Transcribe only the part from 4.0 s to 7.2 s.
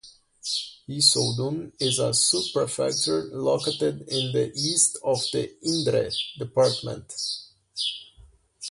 in the east of the Indre department.